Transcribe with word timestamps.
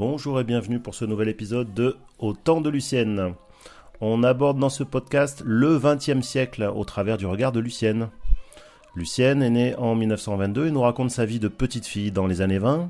bonjour 0.00 0.40
et 0.40 0.44
bienvenue 0.44 0.80
pour 0.80 0.94
ce 0.94 1.04
nouvel 1.04 1.28
épisode 1.28 1.74
de 1.74 1.94
Au 2.18 2.32
temps 2.32 2.62
de 2.62 2.70
Lucienne. 2.70 3.34
On 4.00 4.22
aborde 4.22 4.58
dans 4.58 4.70
ce 4.70 4.82
podcast 4.82 5.42
le 5.44 5.78
XXe 5.78 6.26
siècle 6.26 6.72
au 6.74 6.86
travers 6.86 7.18
du 7.18 7.26
regard 7.26 7.52
de 7.52 7.60
Lucienne. 7.60 8.08
Lucienne 8.96 9.42
est 9.42 9.50
née 9.50 9.74
en 9.76 9.94
1922 9.94 10.68
et 10.68 10.70
nous 10.70 10.80
raconte 10.80 11.10
sa 11.10 11.26
vie 11.26 11.38
de 11.38 11.48
petite 11.48 11.84
fille 11.84 12.12
dans 12.12 12.26
les 12.26 12.40
années 12.40 12.58
20, 12.58 12.88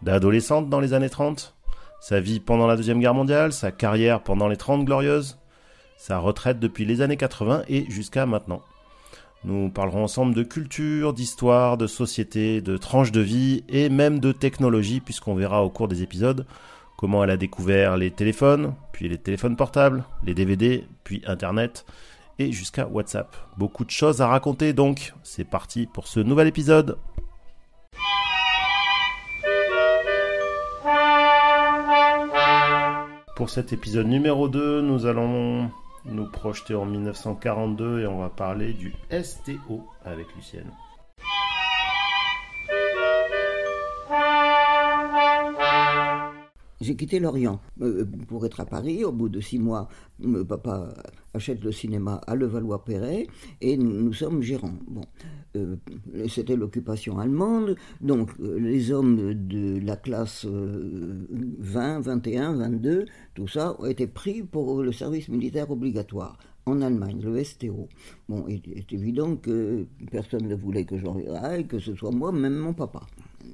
d'adolescente 0.00 0.70
dans 0.70 0.80
les 0.80 0.94
années 0.94 1.10
30, 1.10 1.54
sa 2.00 2.20
vie 2.20 2.40
pendant 2.40 2.66
la 2.66 2.76
Deuxième 2.76 3.00
Guerre 3.00 3.12
mondiale, 3.12 3.52
sa 3.52 3.70
carrière 3.70 4.22
pendant 4.22 4.48
les 4.48 4.56
30 4.56 4.86
glorieuses, 4.86 5.36
sa 5.98 6.20
retraite 6.20 6.58
depuis 6.58 6.86
les 6.86 7.02
années 7.02 7.18
80 7.18 7.64
et 7.68 7.84
jusqu'à 7.90 8.24
maintenant. 8.24 8.62
Nous 9.44 9.70
parlerons 9.70 10.04
ensemble 10.04 10.34
de 10.34 10.42
culture, 10.42 11.12
d'histoire, 11.12 11.76
de 11.76 11.86
société, 11.86 12.60
de 12.60 12.76
tranches 12.76 13.12
de 13.12 13.20
vie 13.20 13.64
et 13.68 13.88
même 13.88 14.18
de 14.18 14.32
technologie 14.32 15.00
puisqu'on 15.00 15.34
verra 15.34 15.62
au 15.62 15.70
cours 15.70 15.88
des 15.88 16.02
épisodes 16.02 16.46
comment 16.96 17.22
elle 17.22 17.30
a 17.30 17.36
découvert 17.36 17.96
les 17.96 18.10
téléphones, 18.10 18.74
puis 18.92 19.08
les 19.08 19.18
téléphones 19.18 19.56
portables, 19.56 20.04
les 20.24 20.34
DVD, 20.34 20.86
puis 21.04 21.22
Internet 21.26 21.84
et 22.38 22.52
jusqu'à 22.52 22.86
WhatsApp. 22.86 23.36
Beaucoup 23.56 23.84
de 23.84 23.90
choses 23.90 24.20
à 24.20 24.28
raconter 24.28 24.72
donc. 24.72 25.14
C'est 25.22 25.44
parti 25.44 25.86
pour 25.86 26.06
ce 26.06 26.20
nouvel 26.20 26.48
épisode. 26.48 26.98
Pour 33.36 33.50
cet 33.50 33.72
épisode 33.74 34.06
numéro 34.06 34.48
2, 34.48 34.80
nous 34.80 35.04
allons 35.04 35.70
nous 36.06 36.30
projeter 36.30 36.74
en 36.74 36.86
1942 36.86 38.00
et 38.00 38.06
on 38.06 38.20
va 38.20 38.28
parler 38.28 38.72
du 38.72 38.94
STO 39.10 39.86
avec 40.04 40.26
Lucienne. 40.34 40.70
J'ai 46.86 46.94
quitté 46.94 47.18
Lorient 47.18 47.60
euh, 47.82 48.04
pour 48.28 48.46
être 48.46 48.60
à 48.60 48.64
Paris. 48.64 49.04
Au 49.04 49.10
bout 49.10 49.28
de 49.28 49.40
six 49.40 49.58
mois, 49.58 49.88
euh, 50.24 50.44
papa 50.44 50.94
achète 51.34 51.64
le 51.64 51.72
cinéma 51.72 52.20
à 52.28 52.36
Levallois-Perret 52.36 53.26
et 53.60 53.76
nous, 53.76 54.12
sommes 54.12 54.40
gérants. 54.40 54.78
Euh, 55.56 55.74
c'était 56.28 56.54
l'occupation 56.54 57.18
allemande, 57.18 57.74
donc 58.00 58.30
euh, 58.38 58.60
les 58.60 58.92
hommes 58.92 59.34
de 59.34 59.80
la 59.84 59.96
classe 59.96 60.46
20, 60.46 62.00
21, 62.02 62.54
22, 62.54 63.06
tout 63.34 63.48
ça 63.48 63.74
ont 63.80 63.86
été 63.86 64.06
pris 64.06 64.44
pour 64.44 64.80
le 64.80 64.92
service 64.92 65.28
militaire 65.28 65.68
obligatoire 65.72 66.38
en 66.66 66.82
Allemagne, 66.82 67.20
le 67.22 67.42
STO. 67.42 67.88
Bon, 68.28 68.44
il 68.48 68.60
est 68.76 68.92
évident 68.92 69.36
que 69.36 69.86
personne 70.10 70.48
ne 70.48 70.54
voulait 70.54 70.84
que 70.84 70.98
j'en 70.98 71.16
aille, 71.42 71.66
que 71.66 71.78
ce 71.78 71.94
soit 71.94 72.10
moi, 72.10 72.32
même 72.32 72.56
mon 72.56 72.72
papa. 72.72 73.02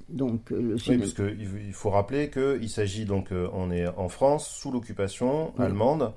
Donc, 0.08 0.50
le 0.50 0.78
cinéma... 0.78 1.04
Oui, 1.04 1.12
parce 1.14 1.30
qu'il 1.30 1.72
faut 1.72 1.90
rappeler 1.90 2.30
qu'il 2.30 2.70
s'agit 2.70 3.04
donc, 3.04 3.28
on 3.52 3.70
est 3.70 3.86
en 3.86 4.08
France, 4.08 4.48
sous 4.48 4.72
l'occupation 4.72 5.52
oui. 5.58 5.64
allemande, 5.64 6.12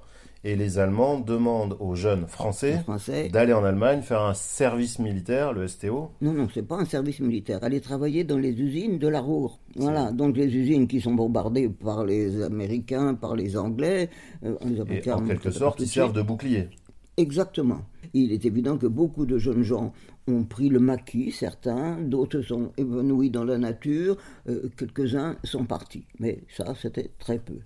et 0.46 0.56
les 0.56 0.78
Allemands 0.78 1.20
demandent 1.20 1.76
aux 1.80 1.96
jeunes 1.96 2.28
Français, 2.28 2.80
Français. 2.84 3.30
d'aller 3.30 3.52
en 3.52 3.64
Allemagne 3.64 4.04
faire 4.04 4.22
un 4.22 4.36
service 4.36 5.00
militaire, 5.00 5.54
le 5.54 5.68
STO. 5.68 6.12
Non, 6.22 6.34
non, 6.34 6.48
c'est 6.54 6.66
pas 6.66 6.76
un 6.76 6.86
service 6.86 7.20
militaire. 7.20 7.64
Aller 7.64 7.82
travailler 7.82 8.24
dans 8.24 8.38
les 8.38 8.52
usines 8.52 9.00
de 9.00 9.08
la 9.08 9.22
Ruhr. 9.22 9.60
Voilà, 9.76 10.12
donc 10.12 10.38
les 10.38 10.56
usines 10.56 10.88
qui 10.88 11.02
sont 11.02 11.16
bombardées 11.16 11.68
par 11.68 12.06
les 12.06 12.44
Américains, 12.44 13.16
par 13.16 13.36
les 13.36 13.58
Anglais. 13.58 14.10
Euh, 14.46 14.56
les 14.66 15.08
et 15.08 15.12
en 15.12 15.26
quelque 15.26 15.50
sorte, 15.50 15.80
ils 15.80 15.88
servent 15.88 16.14
de 16.14 16.22
bouclier. 16.22 16.70
Exactement. 17.18 17.82
Il 18.14 18.32
est 18.32 18.46
évident 18.46 18.78
que 18.78 18.88
beaucoup 18.88 19.26
de 19.26 19.38
jeunes 19.38 19.64
gens 19.64 19.94
ont 20.28 20.44
pris 20.44 20.70
le 20.70 20.80
maquis, 20.80 21.32
certains, 21.32 22.02
d'autres 22.02 22.42
sont 22.42 22.72
évanouis 22.78 23.30
dans 23.30 23.44
la 23.44 23.58
nature, 23.58 24.18
euh, 24.50 24.70
quelques-uns 24.76 25.38
sont 25.44 25.66
partis. 25.66 26.06
Mais 26.20 26.40
ça, 26.50 26.74
c'était 26.82 27.12
très 27.20 27.40
peu. 27.40 27.60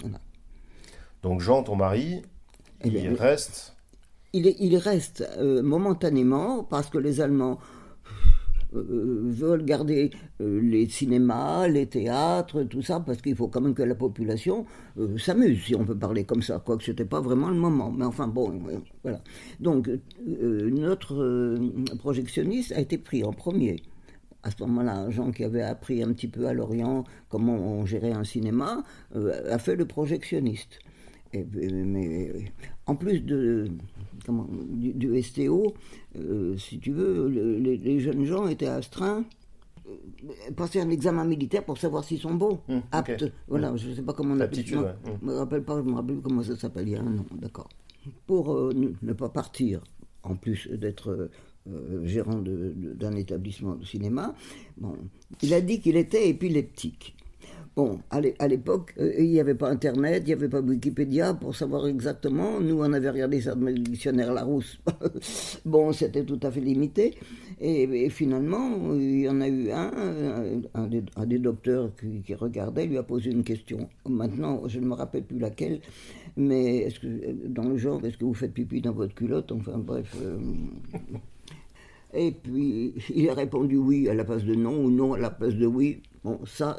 Voilà. 0.00 0.20
Donc 1.22 1.40
Jean, 1.40 1.62
ton 1.62 1.76
mari, 1.76 2.22
eh 2.82 2.88
il, 2.88 2.96
il 2.96 3.14
reste 3.14 3.74
il, 4.34 4.54
il 4.58 4.76
reste 4.76 5.24
euh, 5.38 5.62
momentanément 5.62 6.64
parce 6.64 6.90
que 6.90 6.98
les 6.98 7.20
Allemands 7.20 7.58
veulent 8.74 9.64
garder 9.64 10.10
euh, 10.40 10.60
les 10.60 10.88
cinémas, 10.88 11.68
les 11.68 11.86
théâtres, 11.86 12.62
tout 12.64 12.82
ça, 12.82 13.00
parce 13.00 13.20
qu'il 13.22 13.36
faut 13.36 13.48
quand 13.48 13.60
même 13.60 13.74
que 13.74 13.82
la 13.82 13.94
population 13.94 14.66
euh, 14.98 15.16
s'amuse, 15.18 15.64
si 15.64 15.74
on 15.74 15.84
peut 15.84 15.96
parler 15.96 16.24
comme 16.24 16.42
ça, 16.42 16.62
quoique 16.64 16.84
ce 16.84 16.90
n'était 16.90 17.04
pas 17.04 17.20
vraiment 17.20 17.48
le 17.48 17.56
moment. 17.56 17.90
Mais 17.90 18.04
enfin, 18.04 18.28
bon, 18.28 18.60
voilà. 19.02 19.20
Donc, 19.60 19.90
notre 20.26 21.58
projectionniste 21.98 22.72
a 22.72 22.80
été 22.80 22.98
pris 22.98 23.24
en 23.24 23.32
premier. 23.32 23.76
À 24.42 24.50
ce 24.50 24.56
moment-là, 24.64 25.08
Jean, 25.10 25.30
qui 25.30 25.44
avait 25.44 25.62
appris 25.62 26.02
un 26.02 26.12
petit 26.12 26.28
peu 26.28 26.46
à 26.46 26.52
Lorient 26.52 27.04
comment 27.30 27.54
on 27.54 27.86
gérait 27.86 28.12
un 28.12 28.24
cinéma, 28.24 28.82
a 29.14 29.58
fait 29.58 29.76
le 29.76 29.86
projectionniste. 29.86 30.80
Et, 31.34 31.44
mais 31.84 32.32
en 32.86 32.94
plus 32.94 33.20
de, 33.20 33.68
comment, 34.24 34.46
du, 34.50 34.92
du, 34.92 35.22
STO, 35.22 35.74
euh, 36.16 36.56
si 36.56 36.78
tu 36.78 36.92
veux, 36.92 37.28
le, 37.28 37.58
les, 37.58 37.76
les, 37.76 38.00
jeunes 38.00 38.24
gens 38.24 38.46
étaient 38.46 38.66
astreints 38.66 39.24
euh, 39.86 40.50
passer 40.56 40.80
un 40.80 40.90
examen 40.90 41.24
militaire 41.24 41.64
pour 41.64 41.76
savoir 41.76 42.04
s'ils 42.04 42.20
sont 42.20 42.34
bons, 42.34 42.60
mmh, 42.68 42.78
aptes. 42.92 43.22
Okay. 43.22 43.32
Voilà, 43.48 43.72
mmh. 43.72 43.76
je 43.78 43.88
ne 43.90 43.94
sais 43.94 44.02
pas 44.02 44.12
comment 44.14 44.34
on 44.34 44.40
appelle 44.40 44.66
ça. 44.66 44.80
Ouais. 44.80 44.94
Je 45.04 45.26
me 45.26 45.34
rappelle 45.34 45.62
pas, 45.62 45.76
je 45.76 45.82
me 45.82 45.94
rappelle 45.94 46.20
comment 46.22 46.42
ça 46.42 46.56
s'appelle. 46.56 46.88
Il 46.88 46.92
y 46.92 46.96
a 46.96 47.00
un 47.00 47.10
nom, 47.10 47.26
d'accord. 47.32 47.68
Pour 48.26 48.54
euh, 48.54 48.72
ne, 48.74 48.88
ne, 49.02 49.12
pas 49.12 49.28
partir, 49.28 49.82
en 50.22 50.36
plus 50.36 50.68
d'être 50.68 51.30
euh, 51.68 52.06
gérant 52.06 52.42
d'un 52.42 53.16
établissement 53.16 53.74
de 53.74 53.84
cinéma, 53.84 54.34
bon, 54.78 54.96
il 55.42 55.52
a 55.52 55.60
dit 55.60 55.80
qu'il 55.80 55.96
était 55.96 56.28
épileptique. 56.28 57.14
Bon, 57.76 57.98
à 58.10 58.20
l'époque, 58.46 58.94
euh, 59.00 59.12
il 59.18 59.30
n'y 59.30 59.40
avait 59.40 59.56
pas 59.56 59.68
Internet, 59.68 60.22
il 60.24 60.28
n'y 60.28 60.32
avait 60.32 60.48
pas 60.48 60.60
Wikipédia 60.60 61.34
pour 61.34 61.56
savoir 61.56 61.88
exactement. 61.88 62.60
Nous, 62.60 62.78
on 62.78 62.92
avait 62.92 63.10
regardé 63.10 63.40
ça 63.40 63.56
dans 63.56 63.66
le 63.66 63.72
dictionnaire 63.74 64.32
Larousse. 64.32 64.78
bon, 65.64 65.92
c'était 65.92 66.22
tout 66.24 66.38
à 66.44 66.52
fait 66.52 66.60
limité. 66.60 67.16
Et, 67.60 68.08
finalement, 68.10 68.94
il 68.94 69.22
y 69.22 69.28
en 69.28 69.40
a 69.40 69.48
eu 69.48 69.70
un, 69.72 69.90
un, 70.74 70.86
des, 70.86 71.02
un 71.16 71.26
des, 71.26 71.38
docteurs 71.40 71.90
qui, 72.24 72.34
regardait, 72.34 72.86
lui 72.86 72.96
a 72.96 73.02
posé 73.02 73.32
une 73.32 73.42
question. 73.42 73.88
Maintenant, 74.08 74.68
je 74.68 74.78
ne 74.78 74.86
me 74.86 74.94
rappelle 74.94 75.24
plus 75.24 75.40
laquelle, 75.40 75.80
mais 76.36 76.76
est-ce 76.78 77.00
que, 77.00 77.48
dans 77.48 77.64
le 77.68 77.76
genre, 77.76 78.04
est-ce 78.04 78.18
que 78.18 78.24
vous 78.24 78.34
faites 78.34 78.52
pipi 78.52 78.82
dans 78.82 78.92
votre 78.92 79.14
culotte? 79.16 79.50
Enfin, 79.50 79.78
bref. 79.78 80.14
Euh, 80.22 80.38
et 82.14 82.32
puis, 82.32 82.94
il 83.14 83.28
a 83.28 83.34
répondu 83.34 83.76
oui 83.76 84.08
à 84.08 84.14
la 84.14 84.24
place 84.24 84.44
de 84.44 84.54
non 84.54 84.84
ou 84.84 84.90
non 84.90 85.14
à 85.14 85.18
la 85.18 85.30
place 85.30 85.54
de 85.54 85.66
oui. 85.66 86.02
Bon, 86.22 86.40
ça, 86.46 86.78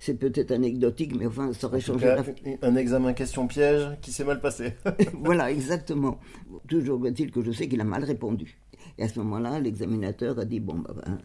c'est 0.00 0.18
peut-être 0.18 0.50
anecdotique, 0.50 1.14
mais 1.16 1.26
enfin, 1.26 1.52
ça 1.52 1.68
aurait 1.68 1.80
changé. 1.80 2.06
Cas, 2.06 2.24
la... 2.44 2.68
Un 2.68 2.74
examen 2.74 3.12
question 3.12 3.46
piège 3.46 3.96
qui 4.00 4.10
s'est 4.10 4.24
mal 4.24 4.40
passé. 4.40 4.72
voilà, 5.12 5.52
exactement. 5.52 6.18
Toujours 6.66 7.06
est-il 7.06 7.30
que 7.30 7.40
je 7.40 7.52
sais 7.52 7.68
qu'il 7.68 7.80
a 7.80 7.84
mal 7.84 8.02
répondu. 8.02 8.58
Et 8.98 9.04
à 9.04 9.08
ce 9.08 9.20
moment-là, 9.20 9.60
l'examinateur 9.60 10.38
a 10.40 10.44
dit 10.44 10.58
Bon, 10.58 10.74
bah, 10.74 10.92
bah 10.96 11.18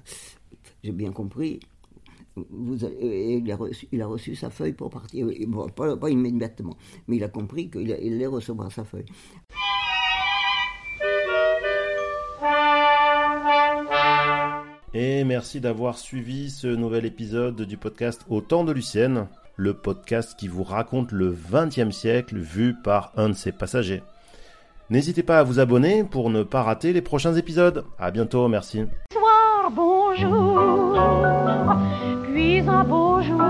j'ai 0.83 0.91
bien 0.91 1.11
compris. 1.11 1.59
Vous 2.35 2.85
avez, 2.85 2.95
et 2.95 3.37
il, 3.37 3.51
a 3.51 3.55
reçu, 3.55 3.87
il 3.91 4.01
a 4.01 4.07
reçu 4.07 4.35
sa 4.35 4.49
feuille 4.49 4.73
pour 4.73 4.91
partir. 4.91 5.27
Bon, 5.47 5.67
pas, 5.69 5.97
pas 5.97 6.09
immédiatement, 6.09 6.77
mais 7.07 7.17
il 7.17 7.23
a 7.23 7.29
compris 7.29 7.69
qu'il 7.69 7.91
allait 7.91 8.27
recevoir 8.27 8.71
sa 8.71 8.83
feuille. 8.83 9.05
et 15.01 15.23
merci 15.23 15.61
d'avoir 15.61 15.97
suivi 15.97 16.49
ce 16.49 16.67
nouvel 16.67 17.05
épisode 17.05 17.61
du 17.61 17.77
podcast 17.77 18.25
Au 18.27 18.41
temps 18.41 18.65
de 18.65 18.73
Lucienne, 18.73 19.27
le 19.55 19.73
podcast 19.73 20.37
qui 20.37 20.49
vous 20.49 20.63
raconte 20.63 21.13
le 21.13 21.33
XXe 21.53 21.95
siècle 21.95 22.35
vu 22.35 22.73
par 22.73 23.13
un 23.15 23.29
de 23.29 23.33
ses 23.33 23.53
passagers. 23.53 24.03
N'hésitez 24.89 25.23
pas 25.23 25.39
à 25.39 25.43
vous 25.43 25.61
abonner 25.61 26.03
pour 26.03 26.29
ne 26.29 26.43
pas 26.43 26.63
rater 26.63 26.91
les 26.91 27.01
prochains 27.01 27.33
épisodes. 27.35 27.85
À 27.97 28.11
bientôt, 28.11 28.49
merci. 28.49 28.83
Soir, 29.13 29.71
bonjour, 29.71 30.97
puis 32.33 32.59
un. 32.59 33.48